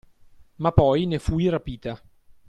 [0.55, 2.01] Ma poi ne fui rapita.